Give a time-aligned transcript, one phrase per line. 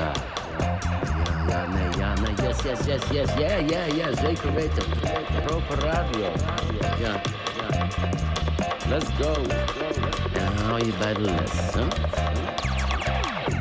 [0.00, 0.12] Ja,
[0.58, 0.78] ja,
[1.48, 4.82] ja, nee, ja, nee, yes, yes, yes, yes, ja, ja, ja, zeker weten.
[5.46, 6.32] Proper radio.
[6.98, 7.20] Ja.
[8.88, 9.32] Let's go.
[10.32, 11.86] En hou je bij de les, hè?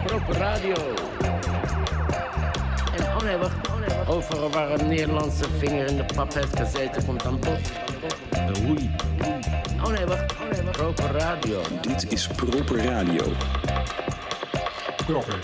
[0.05, 0.75] Proper radio.
[2.95, 4.07] En, oh nee, wacht, oh nee.
[4.07, 7.71] Overal waar een Nederlandse vinger in de pap heeft gezeten, komt aan bod.
[9.83, 10.33] Oh nee, wacht.
[10.71, 11.61] Proper radio.
[11.81, 13.23] Dit is Proper Radio.
[15.09, 15.39] Radio.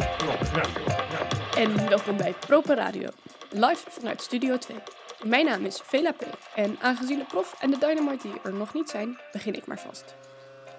[1.58, 3.10] En welkom bij Proper Radio,
[3.52, 4.78] live vanuit Studio 2.
[5.24, 6.24] Mijn naam is Vela P.
[6.56, 10.16] En aangezien de prof en de Dynamite er nog niet zijn, begin ik maar vast.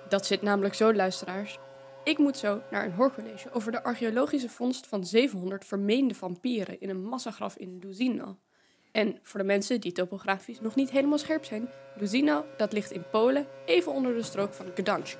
[0.08, 1.58] Dat zit namelijk zo, luisteraars.
[2.04, 6.88] Ik moet zo naar een hoorcollege over de archeologische vondst van 700 vermeende vampieren in
[6.88, 8.36] een massagraf in Luzino.
[8.92, 13.04] En voor de mensen die topografisch nog niet helemaal scherp zijn, Luzino, dat ligt in
[13.10, 15.18] Polen, even onder de strook van Gdansk.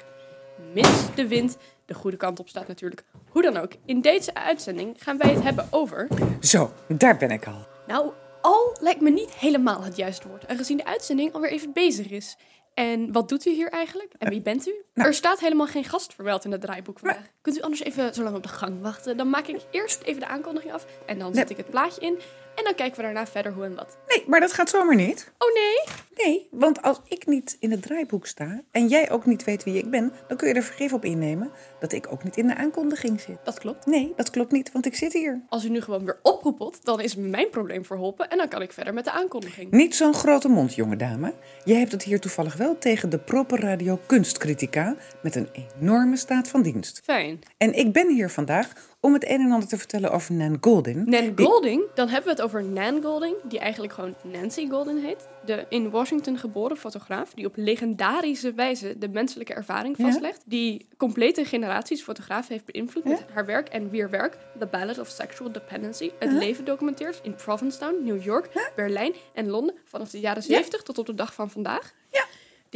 [0.73, 1.57] Mits de wind
[1.87, 3.05] de goede kant op staat natuurlijk.
[3.29, 6.09] Hoe dan ook, in deze uitzending gaan wij het hebben over...
[6.41, 7.67] Zo, daar ben ik al.
[7.87, 12.11] Nou, al lijkt me niet helemaal het juiste woord, aangezien de uitzending alweer even bezig
[12.11, 12.37] is.
[12.75, 14.13] En wat doet u hier eigenlijk?
[14.19, 14.75] En wie bent u?
[14.95, 17.27] nou- er staat helemaal geen gast vermeld in het draaiboek vandaag.
[17.41, 19.17] Kunt u anders even zo lang op de gang wachten?
[19.17, 22.19] Dan maak ik eerst even de aankondiging af en dan zet ik het plaatje in.
[22.57, 23.97] En dan kijken we daarna verder hoe en wat.
[24.09, 25.33] Nee, maar dat gaat zomaar niet.
[25.39, 26.05] Oh nee?
[26.25, 29.79] Nee, want als ik niet in het draaiboek sta en jij ook niet weet wie
[29.79, 32.55] ik ben, dan kun je er vergif op innemen dat ik ook niet in de
[32.55, 33.37] aankondiging zit.
[33.45, 33.87] Dat klopt.
[33.87, 35.43] Nee, dat klopt niet, want ik zit hier.
[35.49, 38.73] Als u nu gewoon weer oproepelt, dan is mijn probleem verholpen en dan kan ik
[38.73, 39.71] verder met de aankondiging.
[39.71, 41.35] Niet zo'n grote mond, jonge dame.
[41.65, 46.49] Jij hebt het hier toevallig wel tegen de Proper Radio Kunstcritica met een enorme staat
[46.49, 47.01] van dienst.
[47.05, 47.41] Fijn.
[47.57, 48.73] En ik ben hier vandaag
[49.07, 51.05] om het een en ander te vertellen over Nan Goldin.
[51.07, 55.03] Nan die- Golding, dan hebben we het over Nan Golding, die eigenlijk gewoon Nancy Golding
[55.03, 55.29] heet.
[55.45, 60.05] De in Washington geboren fotograaf, die op legendarische wijze de menselijke ervaring Ja.
[60.05, 60.43] vastlegt.
[60.47, 63.11] Die complete generaties fotografen heeft beïnvloed Ja.
[63.11, 64.37] met haar werk en weer werk.
[64.59, 66.11] The Ballad of Sexual Dependency.
[66.19, 70.99] Het leven documenteert in Provincetown, New York, Berlijn en Londen vanaf de jaren 70 tot
[70.99, 71.93] op de dag van vandaag.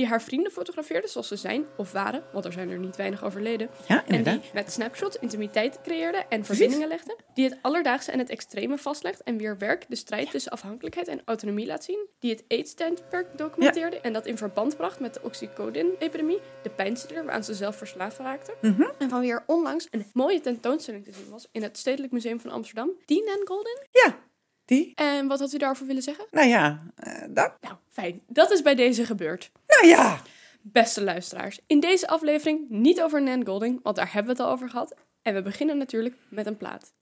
[0.00, 3.24] Die haar vrienden fotografeerde zoals ze zijn of waren, want er zijn er niet weinig
[3.24, 3.70] overleden.
[3.86, 7.16] Ja, En die met snapshots intimiteit creëerde en verbindingen legde.
[7.34, 11.22] Die het alledaagse en het extreme vastlegt en weer werk de strijd tussen afhankelijkheid en
[11.24, 12.06] autonomie laat zien.
[12.18, 17.44] Die het AIDS-tijdperk documenteerde en dat in verband bracht met de oxycodin-epidemie, de pijnstiller waaraan
[17.44, 18.54] ze zelf verslaafd raakte.
[18.60, 18.84] Mhm.
[18.98, 22.40] En van wie er onlangs een mooie tentoonstelling te zien was in het Stedelijk Museum
[22.40, 22.90] van Amsterdam.
[23.06, 23.86] Die Nan Golden.
[23.90, 24.18] Ja,
[24.64, 24.92] die.
[24.94, 26.26] En wat had u daarover willen zeggen?
[26.30, 27.52] Nou ja, eh, dat.
[27.60, 28.22] Nou, fijn.
[28.26, 29.50] Dat is bij deze gebeurd.
[29.80, 30.20] Nou ja.
[30.62, 34.54] Beste luisteraars, in deze aflevering niet over Nan Golding, want daar hebben we het al
[34.54, 34.94] over gehad.
[35.22, 36.92] En we beginnen natuurlijk met een plaat.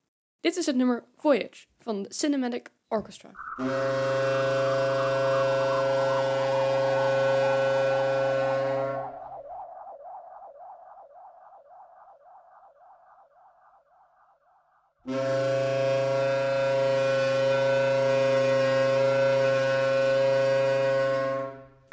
[0.40, 3.30] Dit is het nummer Voyage van de Cinematic Orchestra.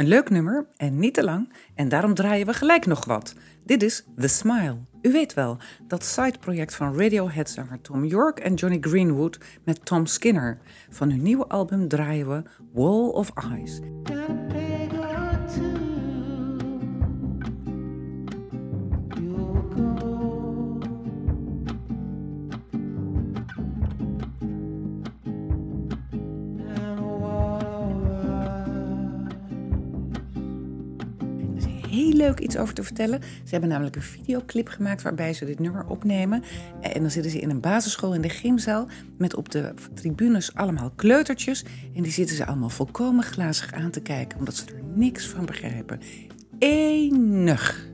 [0.05, 1.53] Een leuk nummer en niet te lang.
[1.75, 3.35] En daarom draaien we gelijk nog wat.
[3.63, 4.77] Dit is The Smile.
[5.01, 5.57] U weet wel,
[5.87, 10.57] dat sideproject van Radiohead-zanger Tom York en Johnny Greenwood met Tom Skinner.
[10.89, 13.79] Van hun nieuwe album draaien we Wall of Eyes.
[32.25, 33.21] Leuk iets over te vertellen.
[33.21, 36.43] Ze hebben namelijk een videoclip gemaakt waarbij ze dit nummer opnemen.
[36.81, 38.87] En dan zitten ze in een basisschool in de gymzaal
[39.17, 41.65] met op de tribunes allemaal kleutertjes.
[41.95, 45.45] En die zitten ze allemaal volkomen glazig aan te kijken, omdat ze er niks van
[45.45, 45.99] begrijpen.
[46.59, 47.93] Enig.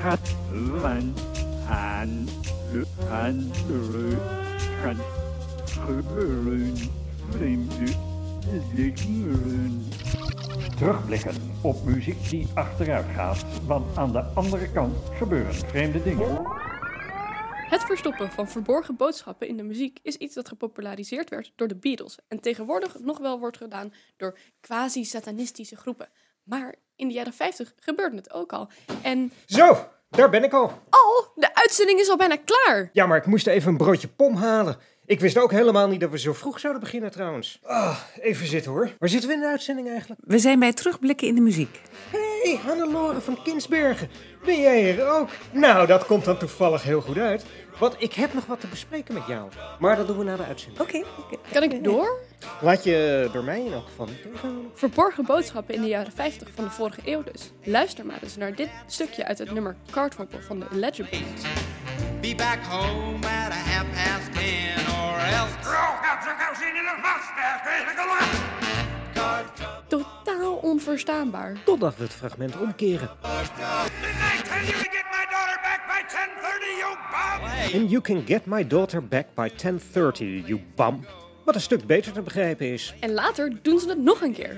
[0.00, 0.36] Het.
[0.82, 1.20] Want
[1.68, 2.24] aan
[2.72, 4.16] de andere
[4.82, 5.00] kant
[5.66, 6.76] gebeuren
[7.30, 9.82] vreemde dingen.
[10.76, 16.58] Terugblikken op muziek die achteruit gaat, want aan de andere kant gebeuren vreemde dingen.
[17.70, 21.76] Het verstoppen van verborgen boodschappen in de muziek is iets dat gepopulariseerd werd door de
[21.76, 26.08] Beatles en tegenwoordig nog wel wordt gedaan door quasi-satanistische groepen.
[26.42, 28.68] Maar in de jaren 50 gebeurde het ook al.
[29.02, 30.64] En Zo, daar ben ik al.
[30.90, 32.90] oh, de uitzending is al bijna klaar.
[32.92, 34.76] Ja, maar ik moest even een broodje pom halen.
[35.06, 37.60] Ik wist ook helemaal niet dat we zo vroeg zouden beginnen trouwens.
[37.64, 38.90] Ah, even zitten hoor.
[38.98, 40.20] Waar zitten we in de uitzending eigenlijk?
[40.24, 41.80] We zijn bij terugblikken in de muziek.
[42.10, 44.08] Hé, hey, Hannelore van Kinsbergen.
[44.44, 45.28] Ben jij er ook?
[45.50, 47.44] Nou, dat komt dan toevallig heel goed uit.
[47.78, 49.48] Want ik heb nog wat te bespreken met jou.
[49.78, 50.80] Maar dat doen we na de uitzending.
[50.80, 51.36] Oké, oké.
[51.52, 52.18] Kan ik door?
[52.60, 54.70] Laat je door mij in elk geval niet tegenhouden.
[54.74, 57.50] Verborgen boodschappen in de jaren 50 van de vorige eeuw dus.
[57.62, 61.42] Luister maar eens naar dit stukje uit het nummer Cardhopper van de Legibles.
[62.20, 65.50] Be back home at a half past ten or else.
[69.90, 71.56] Totaal onverstaanbaar.
[71.64, 73.10] Totdat we het fragment omkeren.
[77.74, 81.06] And you can get my daughter back by 10.30, you bum.
[81.44, 82.94] Wat een stuk beter te begrijpen is.
[83.00, 84.56] En later doen ze het nog een keer.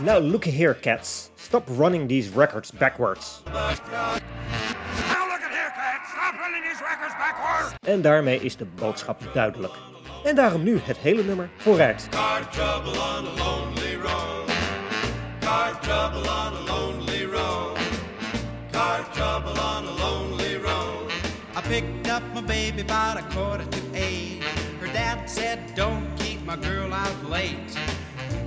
[0.00, 1.30] Now looky here, cats.
[1.36, 3.42] Stop running these records backwards.
[7.80, 9.74] En daarmee is de boodschap duidelijk.
[10.24, 12.08] En daarom nu het hele nummer vooruit.
[21.54, 24.42] I picked up my baby about a quarter to eight.
[24.80, 27.76] Her dad said, Don't keep my girl out late.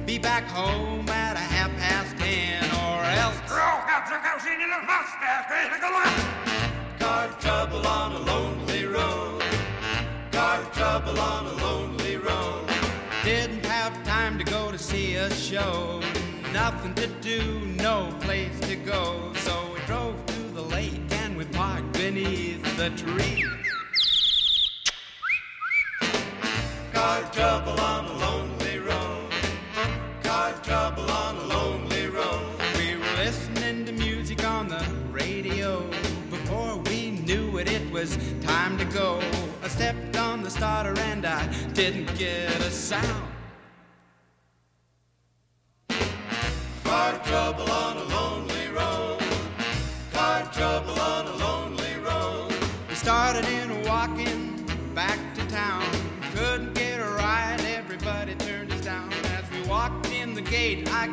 [0.05, 3.35] Be back home at a half past ten or else.
[15.25, 15.99] A show.
[16.53, 17.41] Nothing to do,
[17.81, 19.31] no place to go.
[19.37, 23.43] So we drove to the lake and we parked beneath the tree.
[26.93, 29.31] Car trouble on a lonely road.
[30.23, 32.55] Car trouble on a lonely road.
[32.77, 35.89] We were listening to music on the radio.
[36.29, 39.19] Before we knew it, it was time to go.
[39.63, 43.34] I stepped on the starter and I didn't get a sound.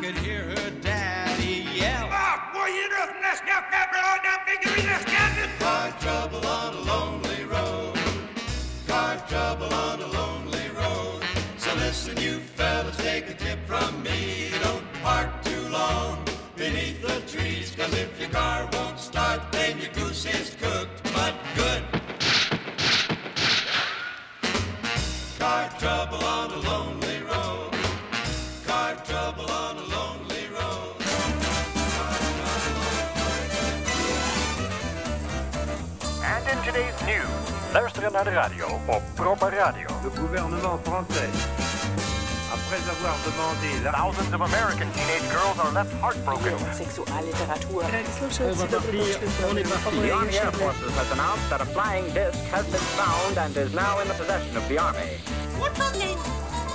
[0.03, 2.09] Could hear her daddy yell.
[5.59, 7.97] Car trouble on a lonely road.
[8.85, 11.21] Car trouble on a lonely road.
[11.57, 14.49] So listen, you fellas, take a tip from me.
[14.61, 16.25] Don't park too long
[16.57, 17.73] beneath the trees.
[17.73, 21.83] Cause if your car won't start, then your goose is cooked, but good.
[25.39, 26.22] Car trouble
[37.73, 39.87] Luisteren naar de radio op Proper Radio.
[40.03, 41.29] Le gouvernement français,
[42.55, 46.57] après avoir demandé la Thousands of American teenage girls are left heartbroken.
[46.73, 47.81] Sexualliteratur.
[50.01, 53.73] The Army Air Forces has announced that a flying disc has been found and is
[53.73, 55.17] now in the possession of the Army.
[55.57, 56.19] What's on it?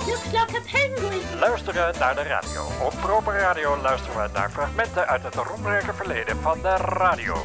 [0.07, 1.39] Looks like a penguin.
[1.39, 2.61] Luisteren naar de radio.
[2.87, 7.35] Op Proper Radio luisteren we naar fragmenten uit het roemrijke verleden van de radio.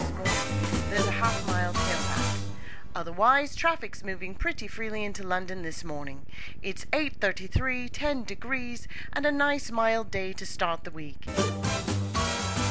[2.96, 6.18] Otherwise, traffic's moving pretty freely into London this morning.
[6.60, 11.24] It's 8:33, 10 degrees, and a nice mild day to start the week.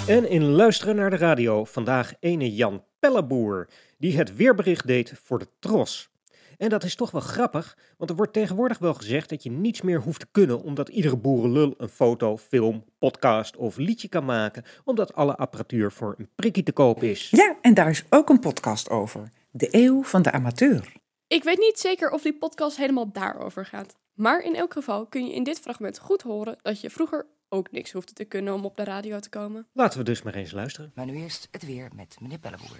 [0.07, 5.39] En in Luisteren naar de radio vandaag ene Jan Pelleboer, die het weerbericht deed voor
[5.39, 6.09] de Tros.
[6.57, 9.81] En dat is toch wel grappig, want er wordt tegenwoordig wel gezegd dat je niets
[9.81, 14.63] meer hoeft te kunnen omdat iedere boerenlul een foto, film, podcast of liedje kan maken,
[14.83, 17.29] omdat alle apparatuur voor een prikkie te koop is.
[17.29, 19.31] Ja, en daar is ook een podcast over.
[19.55, 20.93] De eeuw van de amateur.
[21.27, 23.95] Ik weet niet zeker of die podcast helemaal daarover gaat.
[24.13, 27.71] Maar in elk geval kun je in dit fragment goed horen dat je vroeger ook
[27.71, 29.67] niks hoefde te kunnen om op de radio te komen.
[29.73, 30.91] Laten we dus maar eens luisteren.
[30.95, 32.79] Maar nu eerst het weer met meneer Pelleboer.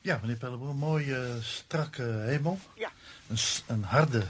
[0.00, 2.58] Ja, meneer Pelleboer, mooi eh, strakke hemel.
[2.74, 2.90] Ja.
[3.28, 4.22] Een, een harde,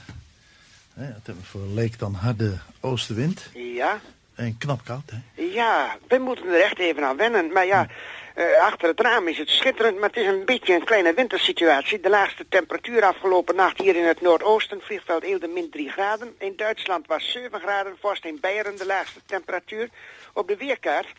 [0.95, 3.51] hè, het hebben we voor leek dan harde oostenwind.
[3.55, 4.01] Ja,
[4.39, 5.43] En knap koud, hè?
[5.43, 7.53] ja, we moeten er echt even aan wennen.
[7.53, 7.87] Maar ja,
[8.35, 12.01] eh, achter het raam is het schitterend, maar het is een beetje een kleine wintersituatie.
[12.01, 16.35] De laagste temperatuur afgelopen nacht hier in het noordoosten, vliegveld Eelde min 3 graden.
[16.39, 19.89] In Duitsland was 7 graden, vorst in Beieren de laagste temperatuur.
[20.33, 21.13] Op de weerkaart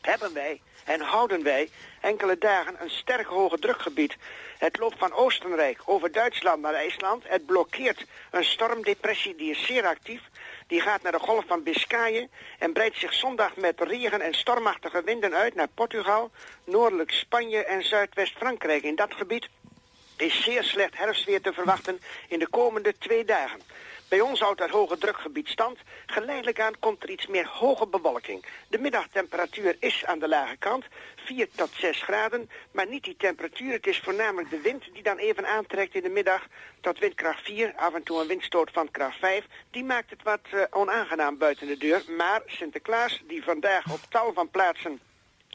[0.00, 1.68] hebben wij en houden wij
[2.00, 4.16] enkele dagen een sterk hoge drukgebied.
[4.58, 7.22] Het loopt van Oostenrijk over Duitsland naar IJsland.
[7.26, 10.20] Het blokkeert een stormdepressie die is zeer actief.
[10.70, 15.02] Die gaat naar de golf van Biscayen en breidt zich zondag met regen en stormachtige
[15.04, 16.30] winden uit naar Portugal,
[16.64, 18.82] noordelijk Spanje en Zuidwest-Frankrijk.
[18.82, 19.48] In dat gebied
[20.20, 23.60] is zeer slecht herfstweer te verwachten in de komende twee dagen.
[24.10, 25.78] Bij ons houdt dat hoge drukgebied stand.
[26.06, 28.44] Geleidelijk aan komt er iets meer hoge bewolking.
[28.68, 30.84] De middagtemperatuur is aan de lage kant,
[31.16, 33.72] 4 tot 6 graden, maar niet die temperatuur.
[33.72, 36.46] Het is voornamelijk de wind die dan even aantrekt in de middag
[36.80, 39.44] tot windkracht 4, af en toe een windstoot van kracht 5.
[39.70, 42.02] Die maakt het wat eh, onaangenaam buiten de deur.
[42.16, 45.00] Maar Sinterklaas, die vandaag op tal van plaatsen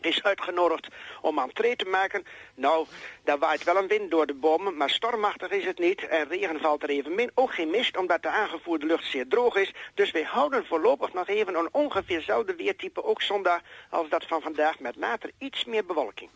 [0.02, 0.88] is uitgenodigd
[1.22, 2.24] om entree te maken.
[2.56, 2.88] Nou,
[3.24, 6.08] daar waait wel een wind door de bomen, maar stormachtig is het niet.
[6.08, 7.32] En regen valt er even min.
[7.34, 9.74] Ook geen mist, omdat de aangevoerde lucht zeer droog is.
[9.94, 14.80] Dus wij houden voorlopig nog even een ongeveerzelfde weertype, ook zondag, als dat van vandaag,
[14.80, 16.30] met later iets meer bewolking.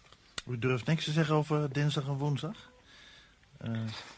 [0.48, 2.69] U durft niks te zeggen over dinsdag en woensdag?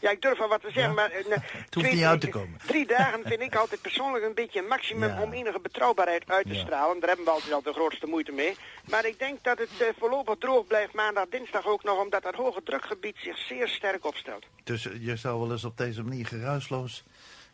[0.00, 1.10] Ja, ik durf wel wat te zeggen, maar...
[1.28, 1.34] ne-
[1.64, 2.60] het hoeft niet uit te komen.
[2.66, 5.22] Drie dagen vind ik altijd persoonlijk een beetje een maximum Ja.
[5.22, 6.60] om enige betrouwbaarheid uit te Ja.
[6.64, 6.98] stralen.
[7.00, 8.56] Daar hebben we altijd al de grootste moeite mee.
[8.90, 12.34] Maar ik denk dat het eh, voorlopig droog blijft maandag, dinsdag ook nog, omdat dat
[12.34, 14.44] hoge drukgebied zich zeer sterk opstelt.
[14.64, 17.04] dus eh, je zou wel eens op deze manier geruisloos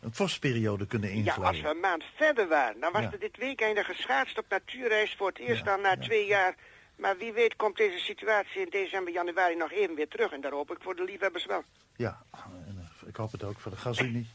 [0.01, 3.79] een vorstperiode kunnen Ja, als we een maand verder waren, dan was er dit weekend
[3.79, 6.55] geschaatst op natuurreis voor het eerst dan na twee jaar.
[6.99, 10.33] Maar wie weet komt deze situatie in december, januari nog even weer terug.
[10.33, 11.63] En daar hoop ik voor de liefhebbers wel.
[11.97, 12.41] Ja, eh,
[13.07, 14.27] ik hoop het ook voor de gasunie.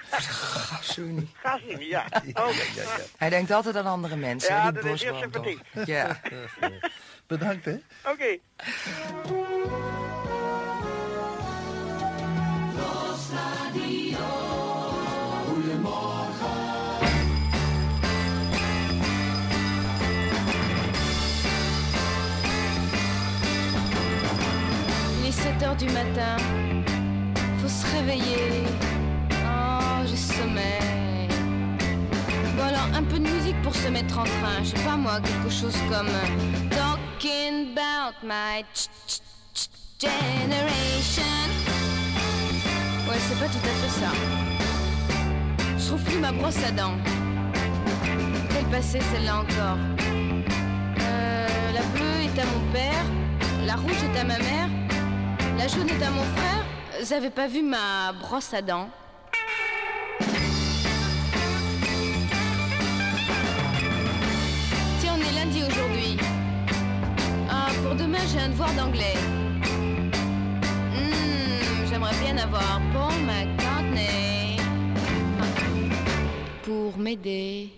[0.00, 1.28] Gasunie.
[1.32, 2.04] Gasunie, ja.
[2.32, 2.52] Oh.
[2.74, 2.96] Ja, ja.
[3.16, 4.54] Hij denkt altijd aan andere mensen.
[4.54, 5.60] Ja, dat is heel sympathiek.
[5.84, 6.20] Ja.
[7.26, 7.76] Bedankt, hè.
[8.04, 8.38] Oké.
[25.38, 26.36] 7h du matin,
[27.58, 28.64] faut se réveiller.
[29.30, 31.28] Oh, j'ai sommeil.
[32.56, 34.58] Bon, alors un peu de musique pour se mettre en train.
[34.64, 39.20] Je sais pas moi, quelque chose comme euh, Talking about my ch -ch
[39.54, 39.68] -ch
[40.00, 41.46] generation.
[43.06, 44.10] Ouais, c'est pas tout à fait ça.
[45.78, 46.98] Je trouve plus ma brosse à dents.
[48.52, 49.80] Quelle passée celle-là encore
[51.06, 53.04] euh, La bleue est à mon père,
[53.70, 54.77] la rouge est à ma mère
[55.58, 56.64] la jaune est à mon frère.
[57.16, 58.88] Avez pas vu ma brosse à dents
[65.00, 66.16] Tiens, on est lundi aujourd'hui.
[67.48, 69.14] Ah, pour demain, j'ai un devoir d'anglais.
[70.92, 74.56] Hmm, J'aimerais bien avoir Paul McCartney
[76.64, 77.70] pour m'aider.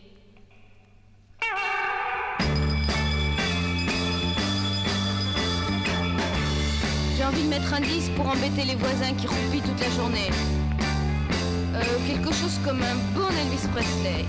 [7.30, 10.30] Envie de mettre un disque pour embêter les voisins qui roupillent toute la journée.
[11.74, 14.24] Euh, quelque chose comme un bon Elvis Presley.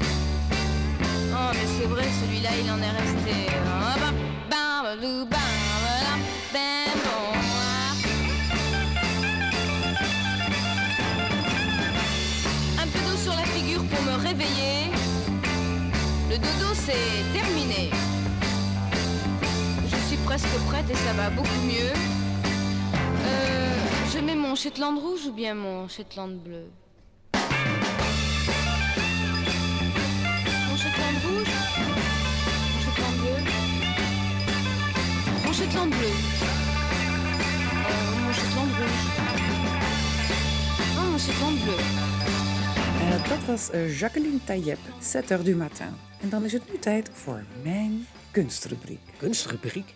[1.34, 3.48] Oh, mais c'est vrai, celui-là, il en est resté.
[3.65, 3.96] Ah.
[12.83, 14.92] Un peu d'eau sur la figure pour me réveiller.
[16.29, 17.90] Le dodo, c'est terminé.
[19.90, 22.21] Je suis presque prête et ça va beaucoup mieux.
[24.25, 26.66] Mets mon Shetland rouge ou bien mon Shetland bleu
[30.70, 31.53] Mon Shetland rouge
[32.74, 33.38] Mon Shetland bleu
[35.46, 36.12] Mon Shetland bleu
[37.90, 39.03] Euh, Mon Shetland rouge
[40.98, 41.79] Oh, mon Shetland bleu
[43.01, 45.94] Eh, dat was eh, Jacqueline Tayeb, 7 heures du matin.
[46.22, 49.00] En dan is het nu tijd voor mijn kunstrubriek.
[49.18, 49.94] Kunstrubriek?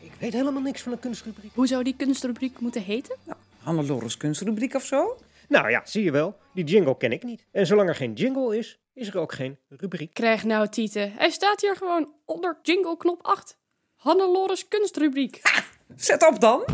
[0.00, 1.50] Ik weet helemaal niks van een kunstrubriek.
[1.54, 3.16] Hoe zou die kunstrubriek moeten heten?
[3.24, 5.16] Nou, Hannelores kunstrubriek of zo?
[5.48, 6.36] Nou ja, zie je wel.
[6.54, 7.46] Die jingle ken ik niet.
[7.52, 10.14] En zolang er geen jingle is, is er ook geen rubriek.
[10.14, 11.12] Krijg nou, Tieten.
[11.12, 13.56] Hij staat hier gewoon onder jingle knop 8.
[13.96, 15.40] Hannelores kunstrubriek.
[15.96, 16.64] Zet op dan.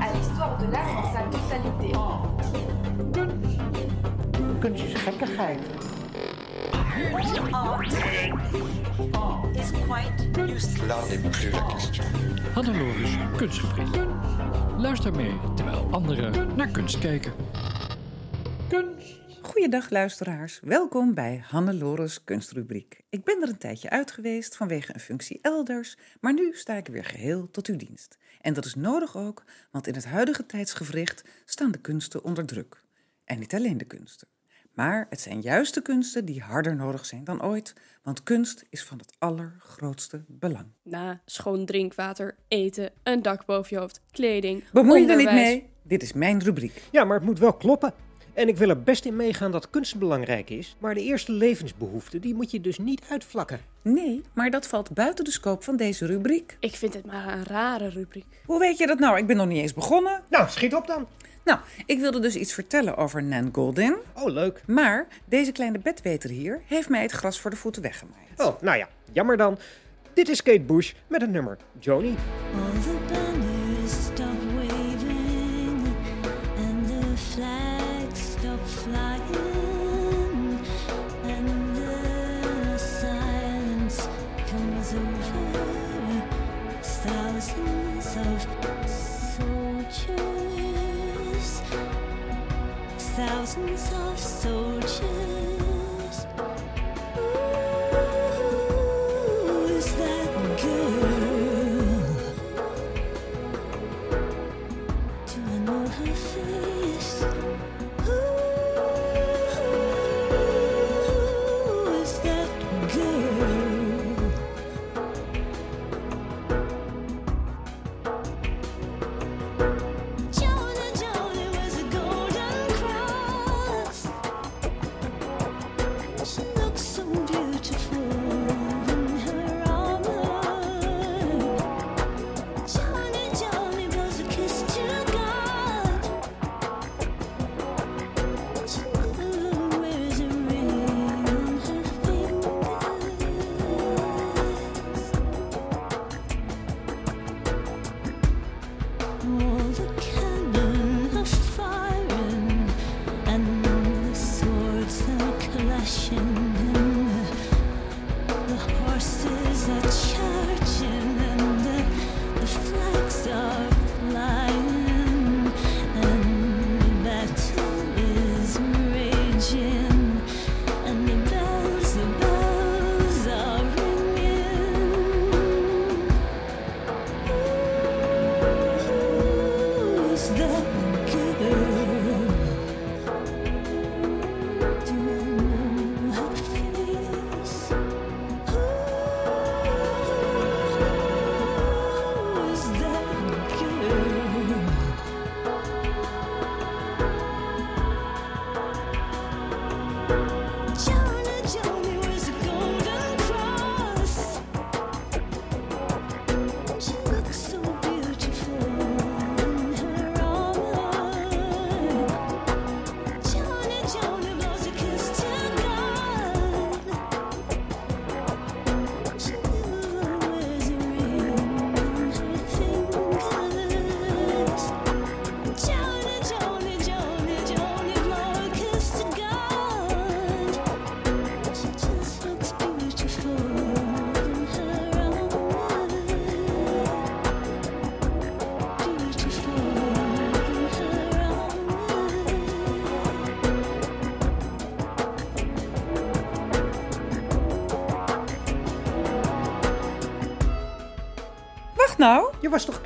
[0.00, 0.56] à l'histoire
[9.54, 10.86] is quite useful.
[10.86, 12.04] L'art n'est plus la question.
[12.54, 13.96] Hannelores Kunstgebied.
[14.78, 17.32] Luister mee terwijl anderen naar kunst kijken.
[19.42, 23.00] Goeiedag luisteraars, welkom bij Hannelores Kunstrubriek.
[23.08, 26.86] Ik ben er een tijdje uit geweest vanwege een functie elders, maar nu sta ik
[26.86, 28.18] weer geheel tot uw dienst.
[28.40, 32.82] En dat is nodig ook, want in het huidige tijdsgevricht staan de kunsten onder druk.
[33.24, 34.28] En niet alleen de kunsten.
[34.76, 38.82] Maar het zijn juist de kunsten die harder nodig zijn dan ooit, want kunst is
[38.84, 40.66] van het allergrootste belang.
[40.82, 45.68] Na schoon drinkwater, eten, een dak boven je hoofd, kleding, Bemoei je er niet mee?
[45.82, 46.82] Dit is mijn rubriek.
[46.90, 47.92] Ja, maar het moet wel kloppen.
[48.34, 52.20] En ik wil er best in meegaan dat kunst belangrijk is, maar de eerste levensbehoeften,
[52.20, 53.60] die moet je dus niet uitvlakken.
[53.82, 56.56] Nee, maar dat valt buiten de scope van deze rubriek.
[56.60, 58.26] Ik vind het maar een rare rubriek.
[58.44, 59.18] Hoe weet je dat nou?
[59.18, 60.22] Ik ben nog niet eens begonnen.
[60.30, 61.06] Nou, schiet op dan.
[61.46, 63.96] Nou, ik wilde dus iets vertellen over Nan Goldin.
[64.12, 64.60] Oh, leuk.
[64.66, 68.40] Maar deze kleine bedweter hier heeft mij het gras voor de voeten weggemaaid.
[68.40, 69.58] Oh, nou ja, jammer dan.
[70.14, 72.14] Dit is Kate Bush met het nummer Joni.
[93.46, 95.35] Thousands of soldiers.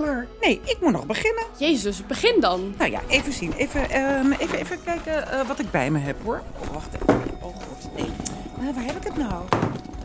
[0.03, 0.27] Klaar?
[0.41, 1.45] Nee, ik moet nog beginnen.
[1.59, 2.75] Jezus, begin dan.
[2.79, 3.53] Nou ja, even zien.
[3.57, 6.43] Even, ehm, even, even kijken eh, wat ik bij me heb hoor.
[6.61, 7.23] Oh, wacht even.
[7.41, 8.11] Oh god, nee.
[8.59, 9.45] Eh, waar heb ik het nou?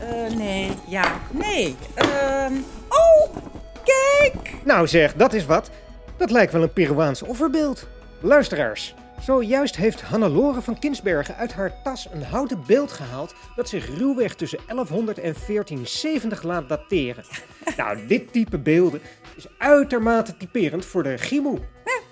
[0.00, 1.76] Eh, nee, ja, nee.
[1.94, 2.52] Ehm,
[2.88, 3.36] oh,
[3.84, 4.54] kijk!
[4.64, 5.70] Nou zeg, dat is wat.
[6.16, 7.86] Dat lijkt wel een Peruaans offerbeeld.
[8.20, 13.98] Luisteraars, zojuist heeft Hannelore van Kinsbergen uit haar tas een houten beeld gehaald dat zich
[13.98, 17.24] ruwweg tussen 1100 en 1470 laat dateren.
[17.76, 19.00] Nou, dit type beelden
[19.36, 21.58] is uitermate typerend voor de Gimoe.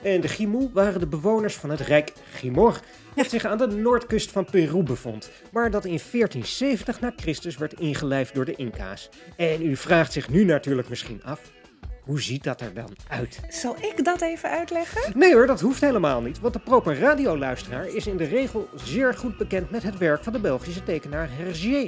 [0.03, 2.81] En de Gimoe waren de bewoners van het rijk Gimor,
[3.15, 7.81] dat zich aan de noordkust van Peru bevond, maar dat in 1470 na Christus werd
[7.81, 9.09] ingelijfd door de Inca's.
[9.37, 11.41] En u vraagt zich nu natuurlijk misschien af,
[12.05, 13.41] Hoe ziet dat er dan uit?
[13.49, 15.19] Zal ik dat even uitleggen?
[15.19, 19.15] Nee hoor, dat hoeft helemaal niet, want de proper radioluisteraar is in de regel zeer
[19.15, 21.87] goed bekend met het werk van de Belgische tekenaar Hergé.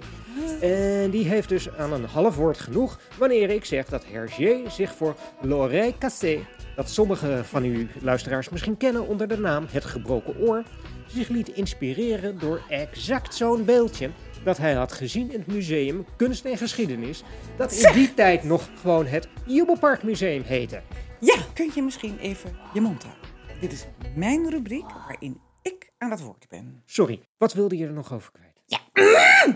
[0.60, 4.94] En die heeft dus aan een half woord genoeg wanneer ik zeg dat Hergé zich
[4.94, 10.38] voor l'oreille cassée, dat sommige van uw luisteraars misschien kennen onder de naam het gebroken
[10.38, 10.62] oor,
[11.06, 14.10] zich liet inspireren door exact zo'n beeldje
[14.44, 17.22] dat hij had gezien in het museum Kunst en Geschiedenis,
[17.56, 20.82] dat in die tijd nog gewoon het Jubelparkmuseum heette.
[21.20, 23.24] Ja, kun je misschien even je mond houden?
[23.60, 26.82] Dit is mijn rubriek waarin ik aan het woord ben.
[26.84, 28.60] Sorry, wat wilde je er nog over kwijt?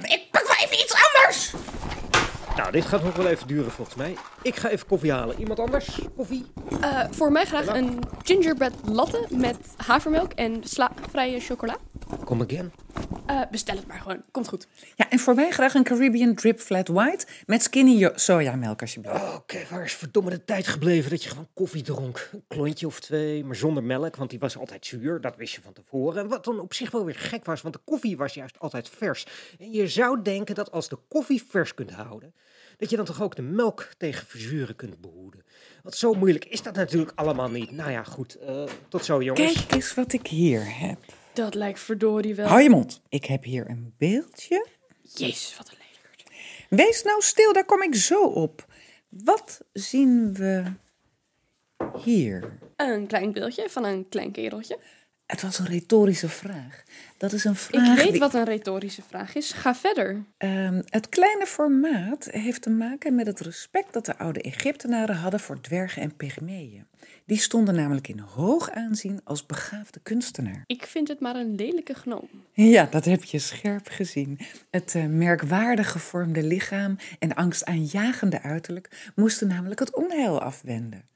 [0.02, 1.52] Ik pak wel even iets anders.
[2.56, 4.16] Nou, dit gaat nog wel even duren volgens mij.
[4.42, 5.38] Ik ga even koffie halen.
[5.38, 6.00] Iemand anders?
[6.16, 6.46] Koffie?
[6.80, 11.76] Eh, voor mij graag een gingerbread latte met havermelk en slavrije chocola.
[12.24, 12.72] Kom again.
[13.30, 14.22] Eh, bestel het maar gewoon.
[14.30, 14.66] Komt goed.
[14.96, 19.34] Ja, en voor mij graag een Caribbean Drip Flat White met skinny sojamelk alsjeblieft.
[19.34, 22.28] Oké, waar is verdomme de tijd gebleven dat je gewoon koffie dronk?
[22.32, 25.20] Een klontje of twee, maar zonder melk, want die was altijd zuur.
[25.20, 26.22] Dat wist je van tevoren.
[26.22, 28.88] En wat dan op zich wel weer gek was, want de koffie was juist altijd
[28.88, 29.26] vers.
[29.58, 32.34] En je zou denken dat als de koffie vers kunt houden,
[32.76, 35.44] dat je dan toch ook de melk tegen verzuren kunt behoeden.
[35.82, 37.70] Want zo moeilijk is dat natuurlijk allemaal niet.
[37.70, 38.34] Nou ja, goed.
[38.34, 39.52] eh, tot zo, jongens.
[39.52, 40.98] Kijk eens wat ik hier heb.
[41.32, 42.46] Dat lijkt verdorie wel.
[42.46, 43.00] Hou je mond.
[43.08, 44.66] Ik heb hier een beeldje.
[45.02, 46.30] Jezus, wat een lelijkerd.
[46.68, 48.66] Wees nou stil, daar kom ik zo op.
[49.08, 50.72] Wat zien we
[52.02, 52.58] hier?
[52.76, 54.78] Een klein beeldje van een klein kereltje.
[55.30, 56.82] Het was een retorische vraag.
[57.16, 57.96] Dat is een Ik vraag.
[58.02, 59.52] weet die- wat een retorische vraag is.
[59.52, 60.24] Ga verder.
[60.36, 65.40] Ehm, het kleine formaat heeft te maken met het respect dat de oude Egyptenaren hadden
[65.40, 66.86] voor dwergen en pygmeeën.
[67.24, 70.64] Die stonden namelijk in hoog aanzien als begaafde kunstenaar.
[70.66, 72.28] Ik vind het maar een lelijke gnoom.
[72.52, 74.38] Ja, dat heb je scherp gezien.
[74.70, 81.08] Het eh, merkwaardig gevormde lichaam en angstaanjagende uiterlijk moesten namelijk het onheil afwenden.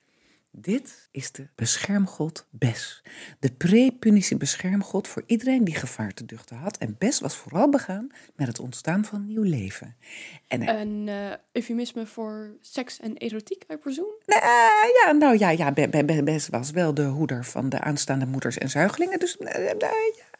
[0.57, 3.03] Dit is de beschermgod Bes.
[3.39, 6.79] De pre-Punische beschermgod voor iedereen die gevaar te duchten had.
[6.79, 9.97] En Bes was vooral begaan met het ontstaan van nieuw leven.
[10.49, 14.19] En Een eh, eufemisme voor seks en erotiek, I presume?
[14.27, 14.39] Nee,
[15.05, 18.27] ja, nou ja, ja Be- Be- Be- Bes was wel de hoeder van de aanstaande
[18.27, 19.19] moeders en zuigelingen.
[19.19, 19.77] Dus eh, eh,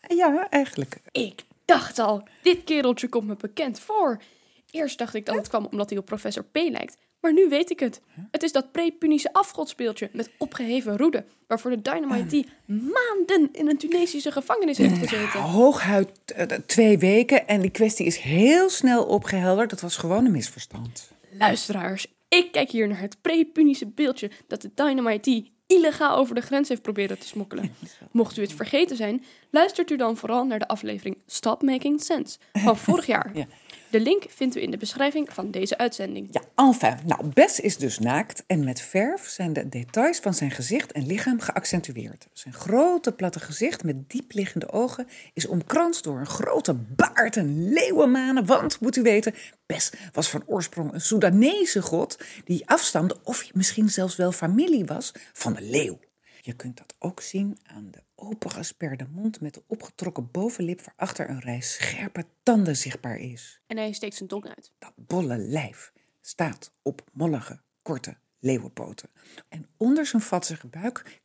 [0.09, 0.97] ja, ja, eigenlijk.
[1.11, 4.23] Ik dacht al, dit kereltje komt me bekend voor.
[4.71, 6.97] Eerst dacht ik dat het kwam omdat hij op professor P lijkt.
[7.25, 8.01] Maar nu weet ik het.
[8.31, 11.25] Het is dat pre-Punische afgodspeeltje met opgeheven roede.
[11.47, 15.41] Waarvoor de Dynamite D maanden in een Tunesische gevangenis heeft gezeten.
[15.41, 19.71] Hooguit eh, twee weken en die kwestie is heel snel opgehelderd.
[19.71, 21.13] Dat was gewoon een misverstand.
[21.39, 26.69] Luisteraars, ik kijk hier naar het pre-Punische beeldje dat de Dynamite illegaal over de grens
[26.69, 27.75] heeft proberen te smokkelen.
[28.11, 32.39] Mocht u het vergeten zijn, luistert u dan vooral naar de aflevering Stop Making Sense
[32.53, 33.31] van vorig jaar.
[33.35, 33.47] Ja.
[33.95, 36.29] De link vindt u in de beschrijving van deze uitzending.
[36.31, 36.99] Ja, enfin.
[37.07, 41.07] Nou, Bes is dus naakt en met verf zijn de details van zijn gezicht en
[41.07, 42.29] lichaam geaccentueerd.
[42.33, 48.47] Zijn grote platte gezicht met diepliggende ogen is omkranst door een grote baard en leeuwenmanen.
[48.47, 49.35] Want, moet u weten,
[49.67, 55.13] Bes was van oorsprong een Soedanese god die afstamde, of misschien zelfs wel familie was,
[55.33, 55.99] van de leeuw.
[56.41, 61.41] Je kunt dat ook zien aan de opengesperde mond met de opgetrokken bovenlip waarachter een
[61.41, 63.61] rij scherpe tanden zichtbaar is.
[63.67, 64.73] En hij steekt zijn tong uit.
[64.79, 69.11] Dat bolle lijf staat op mollige, korte leeuwenpoten.
[69.49, 71.23] En onder zijn vatzige buik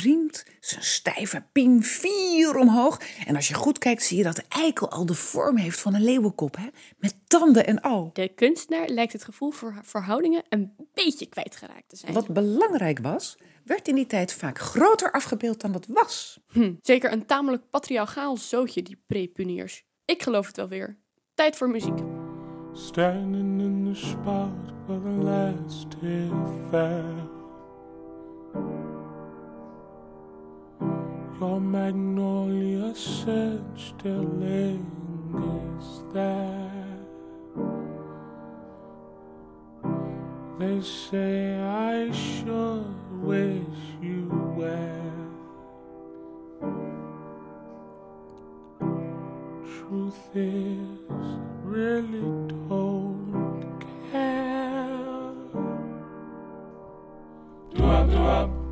[0.00, 3.00] priemt zijn stijve piem vier omhoog.
[3.26, 5.94] En als je goed kijkt, zie je dat de eikel al de vorm heeft van
[5.94, 6.66] een leeuwenkop, hè?
[6.98, 8.10] met tanden en al.
[8.12, 12.12] De kunstenaar lijkt het gevoel voor verhoudingen een beetje kwijtgeraakt te zijn.
[12.12, 16.40] Wat belangrijk was, werd in die tijd vaak groter afgebeeld dan het was.
[16.52, 19.84] Hm, zeker een tamelijk patriarchaal zootje, die prepuniers.
[20.04, 20.98] Ik geloof het wel weer.
[21.34, 21.98] Tijd voor muziek.
[22.72, 25.86] Standing in the spot where the last
[31.40, 36.70] Your magnolia scent still lingers there.
[40.58, 42.84] They say I sure
[43.20, 45.10] wish you well.
[49.64, 50.88] Truth is,
[51.64, 52.20] really
[52.68, 55.32] don't care.
[57.74, 58.63] Do up, do up.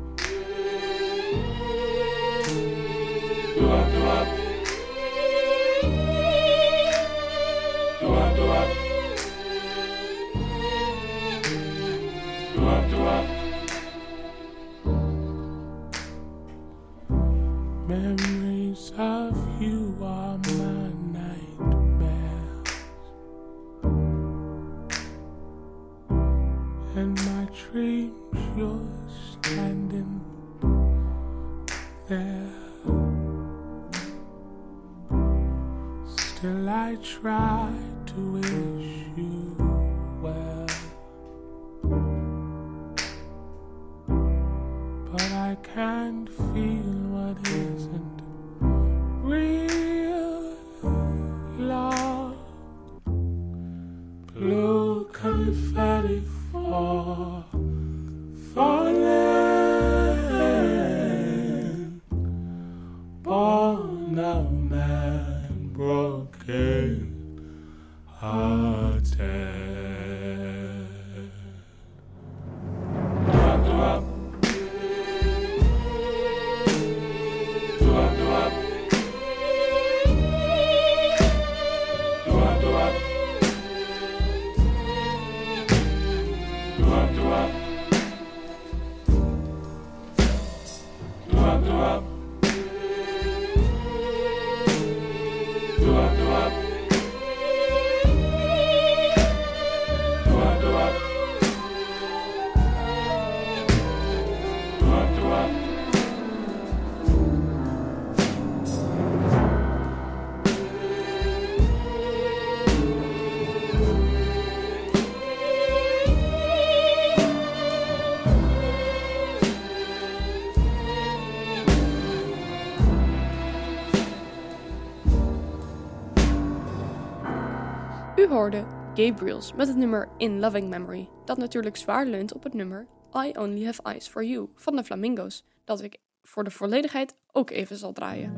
[128.33, 132.87] hoorde Gabriels met het nummer In Loving Memory, dat natuurlijk zwaar leunt op het nummer
[133.15, 137.49] I Only Have Eyes for You van de Flamingo's, dat ik voor de volledigheid ook
[137.49, 138.31] even zal draaien.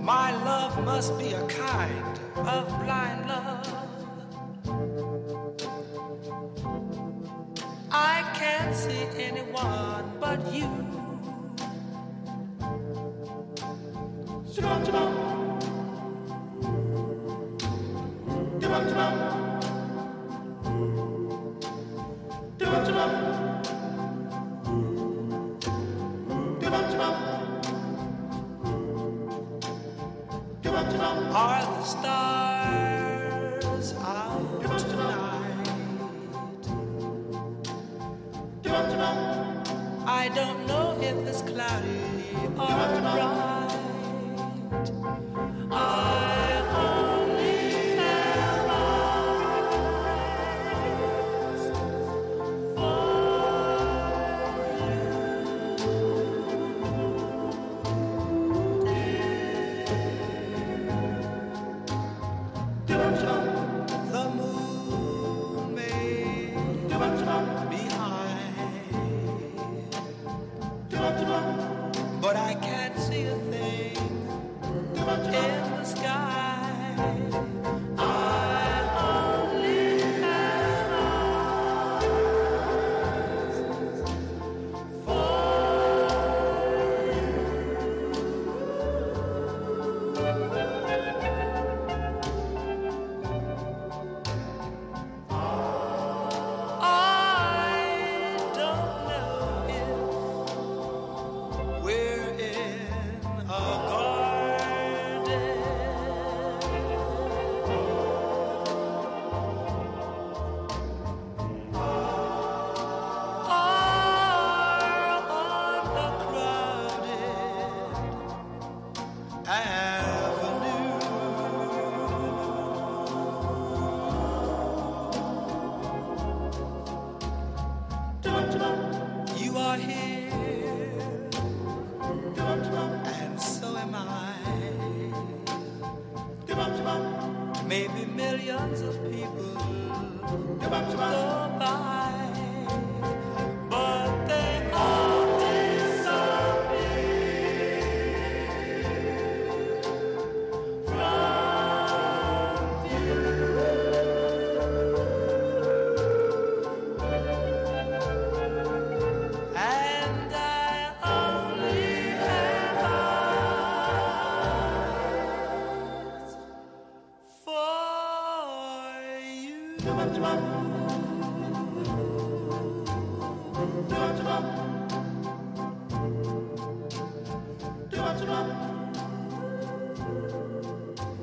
[0.00, 3.72] My love must be a kind of blind love.
[7.90, 11.03] I can't see anyone but you.
[14.54, 15.10] Shabam, shabam.
[18.60, 19.43] Shabam, shabam.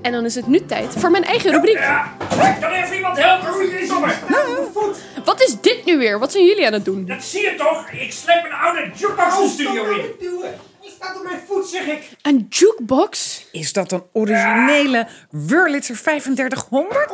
[0.01, 1.77] En dan is het nu tijd voor mijn eigen rubriek.
[1.77, 2.57] Ja, ja.
[2.59, 3.49] Kan even iemand helpen?
[3.49, 4.29] Hoe is het?
[4.29, 4.67] Nou.
[5.25, 6.19] Wat is dit nu weer?
[6.19, 7.05] Wat zijn jullie aan het doen?
[7.05, 7.89] Dat zie je toch?
[7.89, 10.05] Ik sleep een oude jukebox de studio in.
[11.23, 12.09] Mijn voet, zeg ik.
[12.21, 13.45] Een jukebox?
[13.51, 17.11] Is dat een originele Wurlitzer 3500?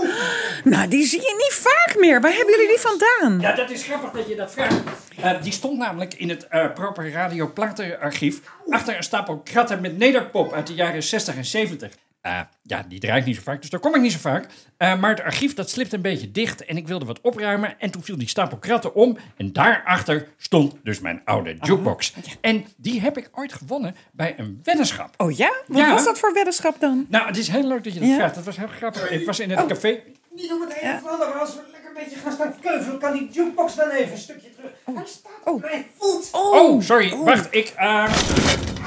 [0.64, 2.22] Nou, die zie je niet vaak meer.
[2.22, 3.40] Waar hebben jullie die vandaan?
[3.42, 4.82] Ja, dat is grappig dat je dat vraagt.
[5.22, 9.98] Eh, die stond namelijk in het eh, Proper Radio Platenarchief achter een stapel kratten met
[9.98, 11.92] nederpop uit de jaren 60 en 70.
[12.28, 14.48] Eh, ja, die draait niet zo vaak, dus daar kom ik niet zo vaak.
[14.78, 17.80] Eh, maar het archief dat slipt een beetje dicht en ik wilde wat opruimen.
[17.80, 22.14] En toen viel die stapel kratten om en daarachter stond dus mijn oude jukebox.
[22.42, 25.14] En die heb ik ooit gewonnen bij een weddenschap.
[25.18, 25.54] Oh ja?
[25.68, 25.94] Wat Ja.
[25.94, 27.06] was dat voor weddenschap dan?
[27.10, 28.16] Nou, het is heel leuk dat je dat Ja.
[28.16, 28.36] vraagt.
[28.36, 29.12] Dat was heel grappig.
[29.12, 29.68] Ik was in het Oh.
[29.68, 30.00] café.
[30.36, 31.62] Niet om het een of ander, maar als we
[31.98, 34.72] een beetje gaan staan keuvelen, kan die jukebox dan even een stukje terug.
[34.86, 36.30] Hij staat op mijn voet.
[36.32, 37.16] Oh, sorry.
[37.18, 37.74] Wacht, ik...
[37.76, 38.14] eh,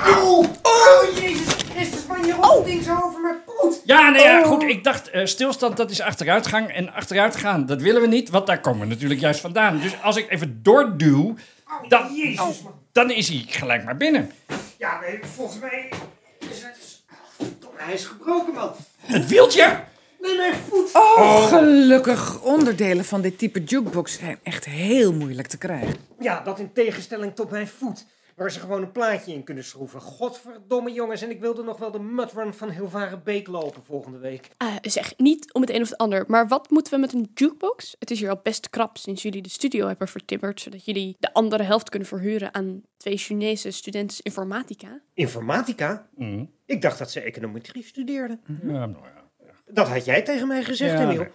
[0.06, 3.80] Oh, oh, Jezus Christus, man, je rolt ding zo over mijn poot.
[3.84, 4.46] Ja, nee, ja, Oh.
[4.46, 4.62] goed.
[4.62, 6.68] Ik dacht, eh, stilstand, dat is achteruitgang.
[6.74, 9.80] En achteruitgaan, dat willen we niet, want daar komen we natuurlijk juist vandaan.
[9.80, 11.34] Dus als ik even doorduw,
[11.88, 12.08] dan,
[12.92, 14.30] dan is hij gelijk maar binnen.
[14.78, 15.88] Ja, nee, volgens mij
[16.38, 16.98] is het...
[17.76, 18.70] Hij is gebroken, man.
[19.00, 19.80] Het wieltje?
[20.20, 20.94] Nee, mijn voet.
[20.94, 22.42] Oh, gelukkig.
[22.42, 25.94] Onderdelen van dit type jukebox zijn echt heel moeilijk te krijgen.
[26.18, 28.06] Ja, dat in tegenstelling tot mijn voet.
[28.36, 30.00] Waar ze gewoon een plaatje in kunnen schroeven.
[30.00, 34.48] Godverdomme jongens, en ik wilde nog wel de mudrun van Hilvarenbeek lopen volgende week.
[34.56, 37.30] Eh, zeg, niet om het een of het ander, maar wat moeten we met een
[37.34, 37.96] jukebox?
[37.98, 41.32] Het is hier al best krap sinds jullie de studio hebben vertimmerd, zodat jullie de
[41.32, 45.00] andere helft kunnen verhuren aan twee Chinese studenten informatica.
[45.14, 46.08] Informatica?
[46.16, 46.44] Mhm.
[46.66, 48.40] Ik dacht dat ze econometrie studeerden.
[48.62, 49.19] Ja, nou ja.
[49.72, 51.18] Dat had jij tegen mij gezegd, Ja, Emiel.
[51.18, 51.28] nee.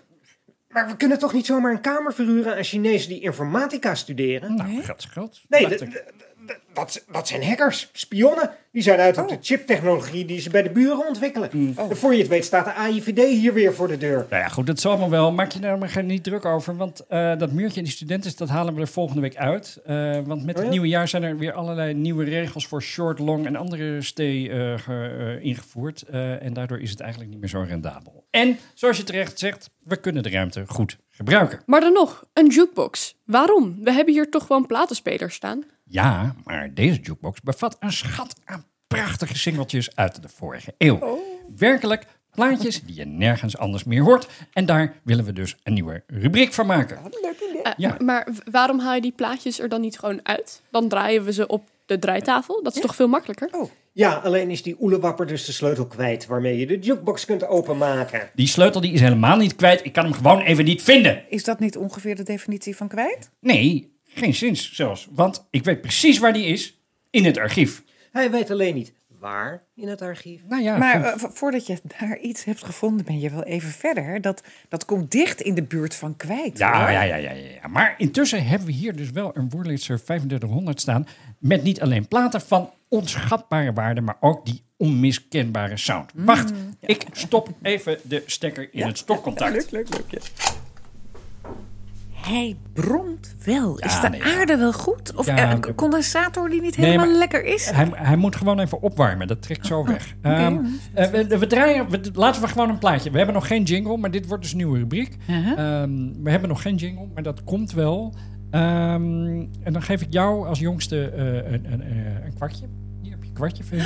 [0.70, 4.56] Maar we kunnen toch niet zomaar een kamer verhuren aan Chinezen die informatica studeren?
[4.56, 5.42] Nou, geld is geld.
[5.50, 5.68] Nee,
[6.74, 8.50] dat, dat zijn hackers, spionnen.
[8.72, 9.24] Die zijn uit Oh.
[9.24, 11.50] op de chiptechnologie die ze bij de buren ontwikkelen.
[11.52, 11.74] Mm.
[11.90, 14.26] En voor je het weet staat de AIVD hier weer voor de deur.
[14.30, 15.32] Nou ja, goed, dat zal allemaal wel.
[15.32, 16.76] Maak je daar maar geen- niet druk over.
[16.78, 19.80] Want eh, dat muurtje en die studenten, dat halen we er volgende week uit.
[19.86, 20.70] Eh, want met Oh het ja?
[20.70, 24.78] nieuwe jaar zijn er weer allerlei nieuwe regels voor short, long en andere stay eh,
[24.78, 26.02] ge- ingevoerd.
[26.02, 28.24] Eh, en daardoor is het eigenlijk niet meer zo rendabel.
[28.32, 31.60] En zoals je terecht zegt, we kunnen de ruimte goed gebruiken.
[31.66, 33.16] Maar dan nog, een jukebox.
[33.26, 33.78] Waarom?
[33.84, 35.64] We hebben hier toch gewoon platenspelers staan?
[35.90, 41.20] Ja, maar deze jukebox bevat een schat aan prachtige singeltjes uit de vorige eeuw.
[41.56, 44.28] Werkelijk plaatjes die je nergens anders meer hoort.
[44.54, 46.98] En daar willen we dus een nieuwe rubriek van maken.
[47.64, 47.96] Eh, Ja.
[48.00, 50.62] Maar waarom haal je die plaatjes er dan niet gewoon uit?
[50.72, 52.64] Dan draaien we ze op de draaitafel.
[52.64, 53.50] Dat is toch veel makkelijker?
[53.92, 58.30] Ja, alleen is die oelewapper dus de sleutel kwijt waarmee je de jukebox kunt openmaken.
[58.36, 59.86] Die sleutel die is helemaal niet kwijt.
[59.86, 61.24] Ik kan hem gewoon even niet vinden.
[61.30, 63.30] Is dat niet ongeveer de definitie van kwijt?
[63.40, 65.08] Nee, geen zins zelfs.
[65.12, 66.80] Want ik weet precies waar die is.
[67.10, 67.84] In het archief.
[68.12, 70.42] Hij weet alleen niet waar in het archief.
[70.48, 73.70] Nou ja, maar eh, vo- voordat je daar iets hebt gevonden, ben je wel even
[73.70, 74.22] verder.
[74.22, 76.58] Dat, dat komt dicht in de buurt van kwijt.
[76.58, 77.68] Ja, ja, ja, ja, ja.
[77.68, 81.08] Maar intussen hebben we hier dus wel een Wurlitzer 3500 staan.
[81.40, 86.12] Met niet alleen platen van onschatbare waarde, maar ook die onmiskenbare sound.
[86.16, 89.54] Wacht, ik stop even de stekker in het stopcontact.
[89.72, 90.22] Leuk, leuk, leuk.
[92.26, 93.78] Hij bromt wel.
[93.80, 94.38] is de nee, ja.
[94.40, 95.16] aarde wel goed?
[95.16, 97.70] Of Ja, een de- condensator die niet helemaal lekker is?
[97.70, 99.28] Hij, hij moet gewoon even opwarmen.
[99.28, 100.14] Dat trekt zo weg.
[100.18, 100.28] oké.
[100.36, 100.58] Ehm,
[100.94, 103.12] eh, we, we draaien, we, laten we gewoon een plaatje.
[103.12, 105.18] We hebben nog geen jingle, maar dit wordt dus een nieuwe rubriek.
[105.30, 105.82] Uh-huh.
[105.82, 105.92] Ehm,
[106.24, 108.14] we hebben nog geen jingle, maar dat komt wel.
[108.52, 108.64] Ehm,
[109.64, 112.66] en dan geef ik jou als jongste eh, een, een, eh, een kwartje.
[113.02, 113.64] Hier heb je een kwartje.
[113.64, 113.78] Kan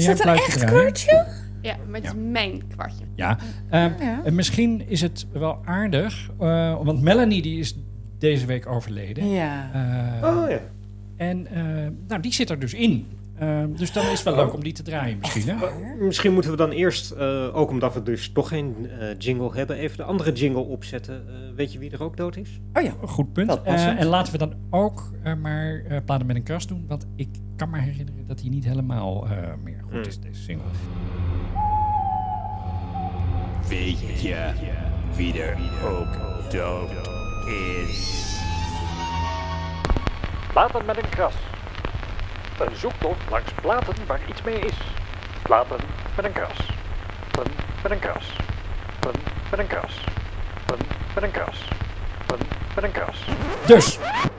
[0.00, 0.58] Is jij dat een een plaatje echt
[1.06, 1.24] draaien?
[1.62, 1.90] Ja, kwartje?
[1.90, 3.04] maar het is mijn kwartje.
[3.14, 3.38] Ja.
[3.70, 4.20] Ehm, Ja.
[4.24, 7.78] en misschien is het wel aardig, eh, want Melanie die is
[8.18, 9.28] deze week overleden.
[9.28, 9.70] Ja.
[10.22, 10.60] Eh, Oh ja.
[11.16, 11.62] En eh,
[12.08, 13.06] nou, die zit er dus in.
[13.38, 15.48] Ehm, dus dan is het wel leuk om die te draaien misschien.
[15.48, 15.56] Hè?
[16.04, 19.76] Misschien moeten we dan eerst, eh, ook omdat we dus toch geen eh, jingle hebben,
[19.76, 21.14] even de andere jingle opzetten.
[21.28, 22.60] Eh, weet je wie er ook dood is?
[22.72, 22.92] Oh ja.
[23.02, 23.62] Een goed punt.
[23.62, 25.10] En laten we dan ook
[25.40, 26.84] maar eh platen met een kras doen.
[26.88, 29.30] Want ik kan me herinneren dat hij niet helemaal eh,
[29.64, 30.00] meer goed Hmm.
[30.02, 30.66] is, deze single.
[33.68, 34.52] Weet je
[35.14, 36.90] wie er ook dood
[37.46, 38.22] is?
[40.52, 41.34] Platen met een kras.
[42.58, 44.76] Een zoektocht langs platen waar iets mee is.
[45.42, 45.80] Platen
[46.16, 46.58] met een kras.
[47.30, 47.52] Platen
[47.82, 48.26] met een kras.
[49.00, 50.04] Platen met een kras.
[50.66, 51.68] Platen met een kras.
[52.26, 53.16] Platen met een kras.
[53.66, 53.98] Dus,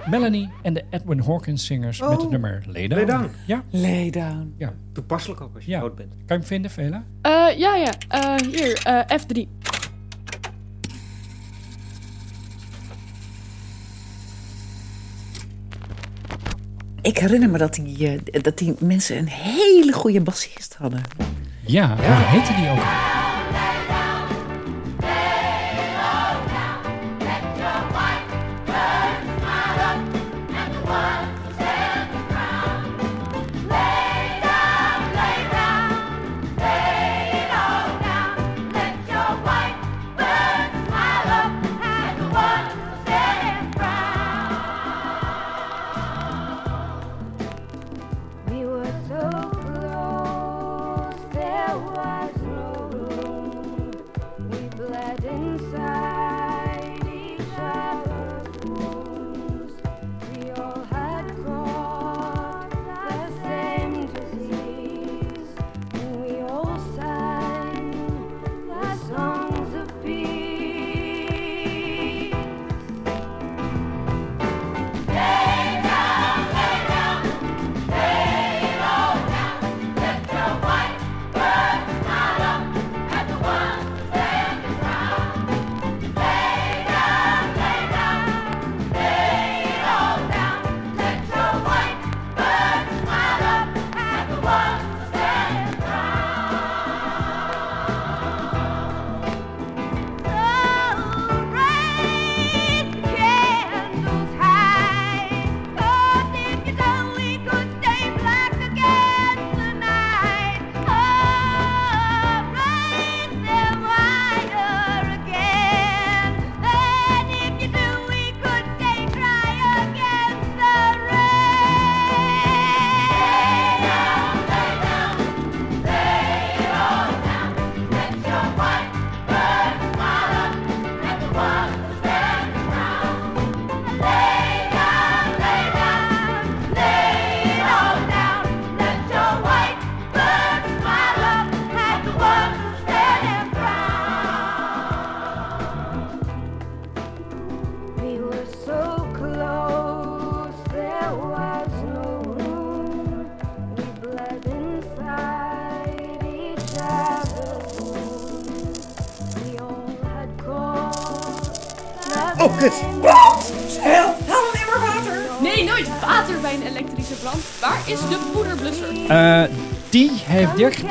[0.10, 2.96] Melanie en de Edwin Hawkins zingers met het Oh, nummer Lay Down.
[2.96, 3.30] Lay Down.
[3.48, 4.54] Ja, Lay down.
[4.58, 4.74] ja.
[4.94, 5.80] Toepasselijk ook als je Ja.
[5.80, 6.10] dood bent.
[6.12, 7.04] Kan je hem vinden, Vela?
[7.22, 7.92] Eh, ja, ja.
[8.08, 9.48] Eh, hier, eh, F3.
[17.02, 21.02] Ik herinner me dat die, eh, dat die mensen een hele goede bassist hadden.
[21.66, 23.22] Ja, hoe heette die ook?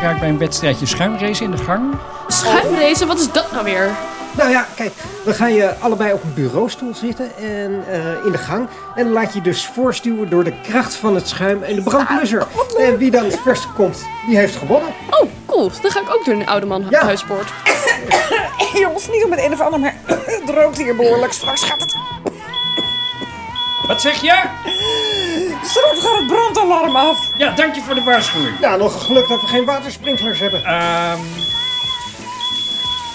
[0.03, 1.94] Gebruikt bij een wedstrijdje schuimrace in de gang.
[2.26, 3.90] Schuimracen, wat is dat nou weer?
[4.36, 4.92] Nou ja, kijk,
[5.24, 8.68] dan ga je allebei op een bureaustoel zitten en eh, in de gang.
[8.94, 12.46] En dan laat je dus voorstuwen door de kracht van het schuim en de brandblusser.
[12.78, 14.88] En wie dan het verst komt, die heeft gewonnen.
[15.11, 15.70] Oh, cool.
[15.82, 17.53] Dan ga ik ook doen in Oude Man Huispoort.
[18.82, 21.32] Jongens, niet om het een of ander, maar het rookt hier behoorlijk.
[21.32, 21.96] Straks gaat het...
[23.86, 24.42] Wat zeg je?
[25.65, 27.19] Straks gaat het brandalarm af.
[27.37, 28.57] Ja, dank je voor de waarschuwing.
[28.61, 30.65] Ja, nog een geluk dat we geen watersprinklers hebben.
[30.65, 31.19] Ehm,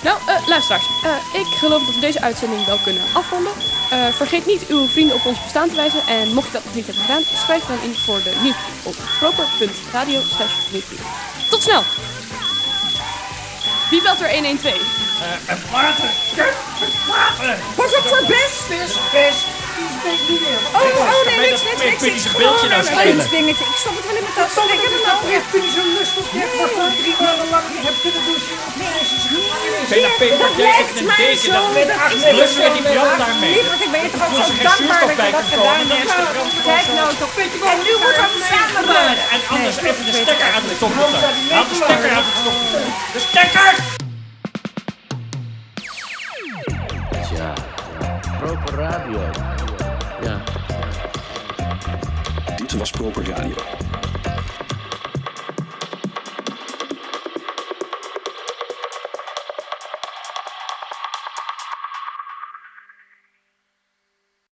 [0.03, 0.85] Nou, eh, luisteraars.
[1.03, 3.51] eh, ik geloof dat we deze uitzending wel kunnen afronden.
[3.91, 5.99] Eh, vergeet niet uw vrienden op ons bestaan te wijzen.
[6.07, 8.95] En mocht je dat nog niet hebben gedaan, schrijf dan in voor de nieuwsbrief op
[9.19, 10.19] proper.radio.
[11.49, 11.83] Tot snel!
[13.89, 14.73] Wie belt er 112?
[14.75, 16.09] eh, een water.
[17.07, 17.57] Water.
[17.75, 18.53] Pas op voor Bes.
[18.69, 19.35] Bes, Bes.
[19.77, 22.01] Oh, oh nee, niks, niks, niks.
[22.03, 23.19] Kun je zo'n beeldje nou spelen?
[23.19, 23.65] een dingetje.
[23.73, 24.51] Ik stop het wel in mijn tas.
[24.75, 25.17] Ik heb het nou.
[25.51, 28.57] Kun je zo lustig net waarvoor drie maanden lang niet hebt kunnen douchen?
[28.79, 29.27] Nee, is het
[29.87, 31.51] Vela Peper, jij echt een deken.
[31.53, 31.89] Dat met
[32.33, 33.53] blussen we die brand daarmee.
[33.53, 36.13] Lieverd, ik ben je toch ook zo dankbaar dat je dat gedaan de hebt.
[36.69, 37.33] Kijk nou toch.
[37.71, 39.21] En nu wordt het samengebracht.
[39.33, 41.37] En anders even de stekker uit de stopcontact.
[41.51, 43.13] Haal de stekker uit het stopcontact.
[43.13, 43.96] De stekker!
[48.47, 49.19] Proper radio.
[50.21, 50.41] Ja.
[52.55, 53.55] Dit was Proper Radio.